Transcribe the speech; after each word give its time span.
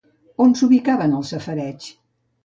On 0.43 0.53
s'ubicaven 0.61 1.13
els 1.17 1.29
safareigs? 1.33 1.91